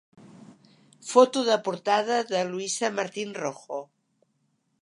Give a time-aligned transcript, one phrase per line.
[1.11, 3.79] Foto de portada de Luisa Martín Rojo.